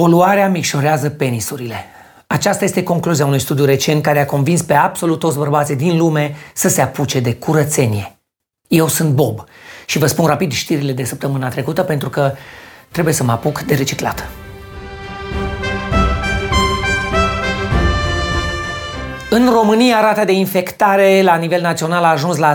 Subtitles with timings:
[0.00, 1.84] Poluarea micșorează penisurile.
[2.26, 6.34] Aceasta este concluzia unui studiu recent care a convins pe absolut toți bărbații din lume
[6.54, 8.18] să se apuce de curățenie.
[8.68, 9.44] Eu sunt Bob
[9.86, 12.32] și vă spun rapid știrile de săptămâna trecută pentru că
[12.90, 14.28] trebuie să mă apuc de reciclat.
[19.32, 22.52] În România, rata de infectare la nivel național a ajuns la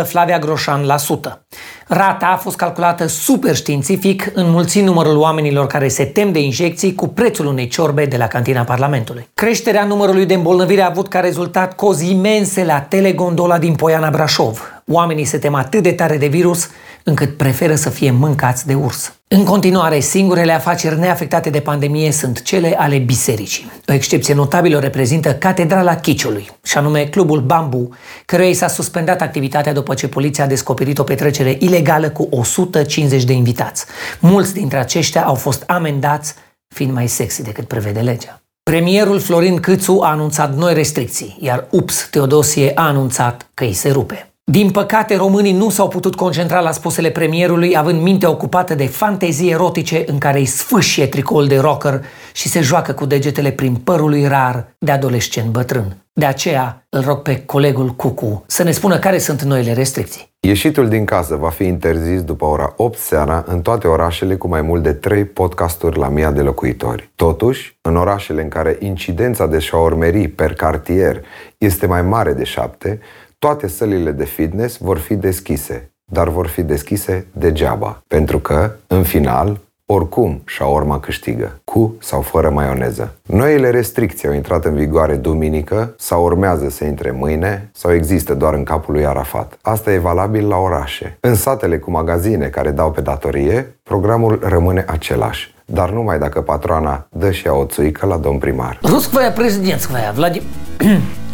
[0.00, 1.46] 0,4, Flavia Groșan la sută.
[1.86, 7.08] Rata a fost calculată super științific, înmulțind numărul oamenilor care se tem de injecții cu
[7.08, 9.28] prețul unei ciorbe de la cantina Parlamentului.
[9.34, 14.75] Creșterea numărului de îmbolnăviri a avut ca rezultat cozi imense la telegondola din Poiana Brașov.
[14.90, 16.68] Oamenii se tem atât de tare de virus
[17.04, 19.14] încât preferă să fie mâncați de urs.
[19.28, 23.70] În continuare, singurele afaceri neafectate de pandemie sunt cele ale bisericii.
[23.88, 27.88] O excepție notabilă reprezintă Catedrala Chiciului, și anume Clubul Bambu,
[28.24, 33.24] căruia i s-a suspendat activitatea după ce poliția a descoperit o petrecere ilegală cu 150
[33.24, 33.84] de invitați.
[34.20, 36.34] Mulți dintre aceștia au fost amendați,
[36.74, 38.40] fiind mai sexy decât prevede legea.
[38.62, 43.90] Premierul Florin Câțu a anunțat noi restricții, iar UPS Teodosie a anunțat că îi se
[43.90, 44.25] rupe.
[44.50, 49.50] Din păcate, românii nu s-au putut concentra la spusele premierului, având mintea ocupată de fantezii
[49.50, 54.08] erotice în care îi sfâșie tricoul de rocker și se joacă cu degetele prin părul
[54.08, 55.96] lui rar de adolescent bătrân.
[56.12, 60.34] De aceea îl rog pe colegul Cucu să ne spună care sunt noile restricții.
[60.40, 64.62] Ieșitul din casă va fi interzis după ora 8 seara în toate orașele cu mai
[64.62, 67.10] mult de 3 podcasturi la mii de locuitori.
[67.14, 71.22] Totuși, în orașele în care incidența de șaormerii per cartier
[71.58, 73.00] este mai mare de 7,
[73.38, 79.02] toate sălile de fitness vor fi deschise, dar vor fi deschise degeaba, pentru că, în
[79.02, 83.14] final, oricum urma câștigă, cu sau fără maioneză.
[83.22, 88.54] Noile restricții au intrat în vigoare duminică sau urmează să intre mâine sau există doar
[88.54, 89.58] în capul lui Arafat.
[89.62, 91.16] Asta e valabil la orașe.
[91.20, 97.06] În satele cu magazine care dau pe datorie, programul rămâne același dar numai dacă patroana
[97.10, 98.78] dă și ea o țuică la domn primar.
[98.82, 100.48] Ruskvoia prezidentskvoia, Vladimir...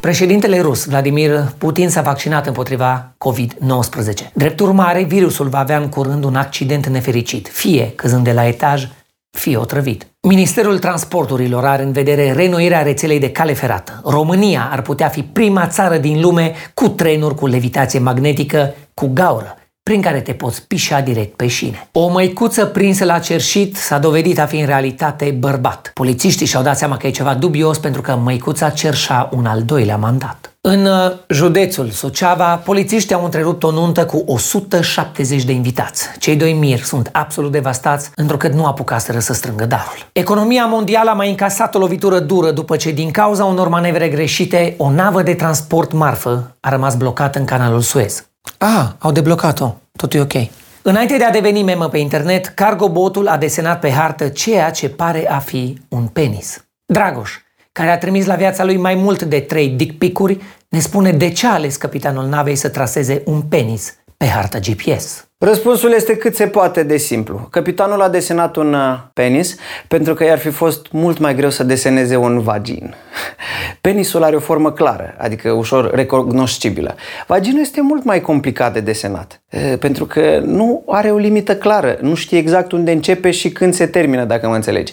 [0.00, 4.32] Președintele rus, Vladimir Putin, s-a vaccinat împotriva COVID-19.
[4.34, 8.88] Drept urmare, virusul va avea în curând un accident nefericit, fie căzând de la etaj,
[9.30, 10.06] fie otrăvit.
[10.20, 14.00] Ministerul Transporturilor are în vedere renoirea rețelei de cale ferată.
[14.04, 19.56] România ar putea fi prima țară din lume cu trenuri cu levitație magnetică cu gaură
[19.88, 21.88] prin care te poți pișa direct pe șine.
[21.92, 25.90] O măicuță prinsă la cerșit s-a dovedit a fi în realitate bărbat.
[25.94, 29.96] Polițiștii și-au dat seama că e ceva dubios pentru că măicuța cerșa un al doilea
[29.96, 30.56] mandat.
[30.60, 36.08] În uh, județul Suceava, polițiștii au întrerupt o nuntă cu 170 de invitați.
[36.18, 40.08] Cei doi miri sunt absolut devastați, întrucât nu apucaseră să strângă darul.
[40.12, 44.74] Economia mondială a mai încasat o lovitură dură după ce, din cauza unor manevre greșite,
[44.78, 48.26] o navă de transport marfă a rămas blocată în canalul Suez.
[48.58, 49.74] Ah, au deblocat-o.
[49.96, 50.48] Totul e ok.
[50.82, 55.28] Înainte de a deveni memă pe internet, Cargobotul a desenat pe hartă ceea ce pare
[55.30, 56.64] a fi un penis.
[56.86, 57.32] Dragoș,
[57.72, 61.30] care a trimis la viața lui mai mult de trei dick picuri, ne spune de
[61.30, 65.25] ce a ales capitanul navei să traseze un penis pe harta GPS.
[65.38, 67.48] Răspunsul este cât se poate de simplu.
[67.50, 69.56] Capitanul a desenat un uh, penis
[69.88, 72.94] pentru că i-ar fi fost mult mai greu să deseneze un vagin.
[73.80, 76.94] Penisul are o formă clară, adică ușor recunoscibilă.
[77.26, 79.42] Vaginul este mult mai complicat de desenat,
[79.78, 83.86] pentru că nu are o limită clară, nu știe exact unde începe și când se
[83.86, 84.92] termină, dacă mă înțelegi.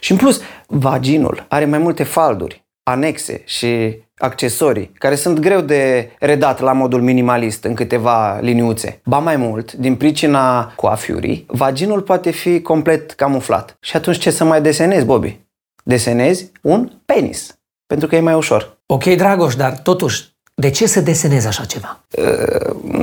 [0.00, 6.10] Și în plus, vaginul are mai multe falduri, anexe și accesorii, care sunt greu de
[6.18, 9.00] redat la modul minimalist în câteva liniuțe.
[9.04, 13.76] Ba mai mult, din pricina coafiurii, vaginul poate fi complet camuflat.
[13.80, 15.40] Și atunci ce să mai desenezi, Bobby?
[15.84, 18.78] Desenezi un penis, pentru că e mai ușor.
[18.86, 22.04] Ok, Dragoș, dar totuși, de ce să desenezi așa ceva?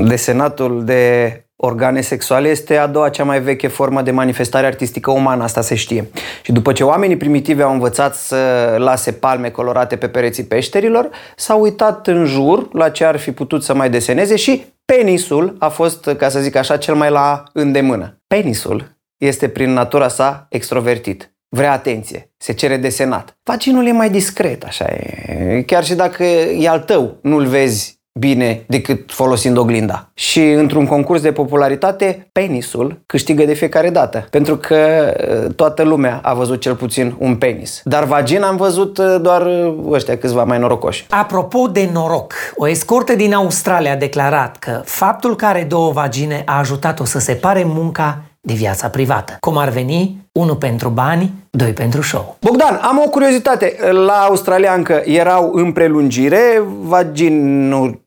[0.08, 5.44] Desenatul de organe sexuale este a doua cea mai veche formă de manifestare artistică umană,
[5.44, 6.10] asta se știe.
[6.42, 11.62] Și după ce oamenii primitivi au învățat să lase palme colorate pe pereții peșterilor, s-au
[11.62, 16.10] uitat în jur la ce ar fi putut să mai deseneze și penisul a fost,
[16.18, 18.22] ca să zic așa, cel mai la îndemână.
[18.28, 21.34] Penisul este prin natura sa extrovertit.
[21.50, 23.38] Vrea atenție, se cere desenat.
[23.44, 25.64] Vaginul e mai discret, așa e.
[25.66, 30.10] Chiar și dacă e al tău, nu-l vezi bine decât folosind oglinda.
[30.14, 35.14] Și într-un concurs de popularitate, penisul câștigă de fiecare dată, pentru că
[35.46, 37.82] uh, toată lumea a văzut cel puțin un penis.
[37.84, 41.06] Dar vagina am văzut uh, doar uh, ăștia câțiva mai norocoși.
[41.10, 46.42] Apropo de noroc, o escortă din Australia a declarat că faptul că are două vagine
[46.46, 49.38] a ajutat-o să separe munca de viața privată.
[49.40, 52.38] Cum ar veni, unul pentru bani, doi pentru show.
[52.40, 53.78] Bogdan, am o curiozitate.
[53.92, 58.02] La australiancă erau în prelungire vaginurile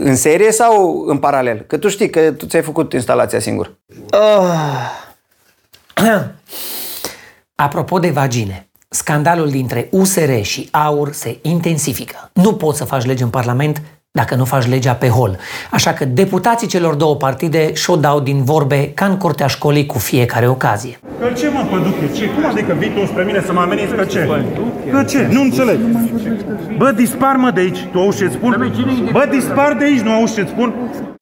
[0.00, 1.64] în serie sau în paralel?
[1.66, 3.78] Că tu știi că tu ți-ai făcut instalația singur.
[4.12, 5.08] Uh.
[7.54, 12.30] Apropo de vagine, scandalul dintre USR și AUR se intensifică.
[12.32, 15.38] Nu poți să faci lege în Parlament dacă nu faci legea pe hol.
[15.70, 19.98] Așa că deputații celor două partide și-o dau din vorbe ca în curtea școlii cu
[19.98, 20.98] fiecare ocazie.
[21.20, 22.12] Că ce mă, păduche?
[22.14, 22.26] Ce?
[22.28, 24.28] Cum adică vii tu spre mine să mă ameninți că ce?
[24.90, 25.28] Că ce?
[25.30, 25.78] Nu înțeleg.
[26.76, 27.88] Bă, dispar mă de aici.
[27.92, 28.72] Tu auzi ce spun?
[29.12, 30.74] Bă, dispar de aici, nu auzi ce spun?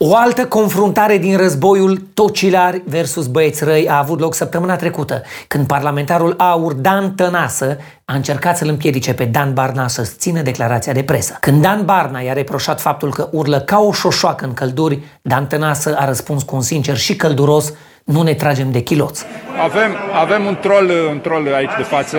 [0.04, 5.66] O altă confruntare din războiul tocilari versus băieți răi a avut loc săptămâna trecută, când
[5.66, 11.02] parlamentarul AUR Dan Tănasă a încercat să-l împiedice pe Dan Barna să țină declarația de
[11.02, 11.36] presă.
[11.40, 15.96] Când Dan Barna i-a reproșat faptul că urlă ca o șoșoacă în călduri, Dan Tănasă
[15.98, 17.72] a răspuns cu un sincer și călduros,
[18.04, 19.24] nu ne tragem de chiloți.
[19.62, 22.18] Avem, avem un troll, un troll aici de față.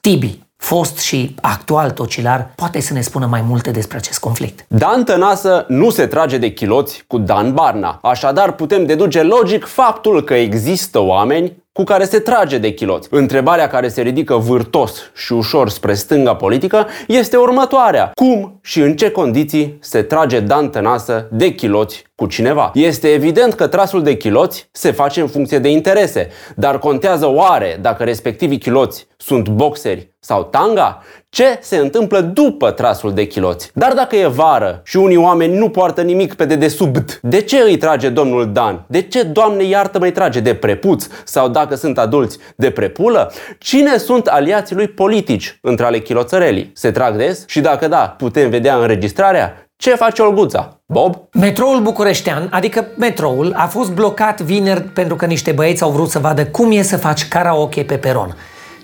[0.00, 4.64] Tibi, fost și actual tocilar, poate să ne spună mai multe despre acest conflict.
[4.68, 7.98] Dan Tănasă nu se trage de chiloți cu Dan Barna.
[8.02, 13.08] Așadar, putem deduce logic faptul că există oameni cu care se trage de chiloți.
[13.10, 18.10] Întrebarea care se ridică vârtos și ușor spre stânga politică este următoarea.
[18.14, 22.70] Cum și în ce condiții se trage Dan Tănasă de chiloți cu cineva?
[22.74, 27.78] Este evident că trasul de chiloți se face în funcție de interese, dar contează oare
[27.80, 31.02] dacă respectivii chiloți sunt boxeri sau tanga?
[31.30, 33.70] Ce se întâmplă după trasul de chiloți?
[33.74, 37.76] Dar dacă e vară și unii oameni nu poartă nimic pe dedesubt, de ce îi
[37.76, 38.84] trage domnul Dan?
[38.86, 41.06] De ce, Doamne iartă, mai trage de prepuț?
[41.24, 43.32] Sau dacă sunt adulți, de prepulă?
[43.58, 46.70] Cine sunt aliații lui politici între ale chiloțărelii?
[46.74, 47.44] Se trag des?
[47.46, 49.70] Și dacă da, putem vedea înregistrarea?
[49.76, 50.80] Ce face Olguța?
[50.86, 51.16] Bob?
[51.32, 56.18] Metroul bucureștean, adică metroul, a fost blocat vineri pentru că niște băieți au vrut să
[56.18, 58.36] vadă cum e să faci karaoke pe peron.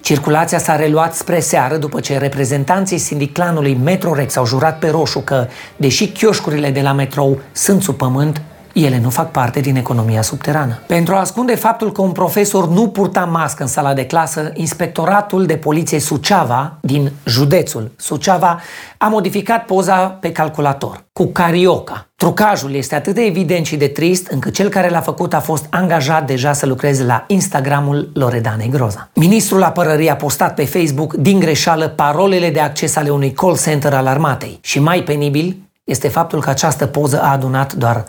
[0.04, 5.46] Circulația s-a reluat spre seară după ce reprezentanții sindiclanului Metrorex au jurat pe roșu că,
[5.76, 8.42] deși chioșcurile de la metrou sunt sub pământ,
[8.74, 10.78] ele nu fac parte din economia subterană.
[10.86, 15.46] Pentru a ascunde faptul că un profesor nu purta mască în sala de clasă, Inspectoratul
[15.46, 18.60] de Poliție Suceava, din județul Suceava,
[18.98, 22.08] a modificat poza pe calculator, cu carioca.
[22.16, 25.66] Trucajul este atât de evident și de trist încât cel care l-a făcut a fost
[25.70, 29.10] angajat deja să lucreze la Instagramul Loredane Groza.
[29.14, 33.94] Ministrul apărării a postat pe Facebook din greșeală parolele de acces ale unui call center
[33.94, 34.58] al armatei.
[34.62, 38.04] Și mai penibil este faptul că această poză a adunat doar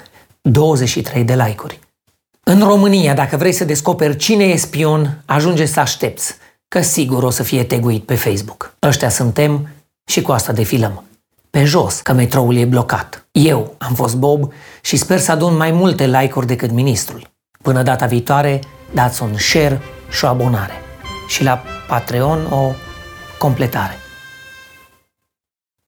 [0.50, 1.80] 23 de like-uri.
[2.44, 6.36] În România, dacă vrei să descoperi cine e spion, ajunge să aștepți,
[6.68, 8.76] că sigur o să fie teguit pe Facebook.
[8.82, 9.68] Ăștia suntem
[10.06, 11.04] și cu asta defilăm.
[11.50, 13.28] Pe jos, că metroul e blocat.
[13.32, 17.30] Eu am fost Bob și sper să adun mai multe like-uri decât ministrul.
[17.62, 18.60] Până data viitoare,
[18.94, 20.74] dați un share și o abonare.
[21.28, 22.72] Și la Patreon o
[23.38, 24.05] completare.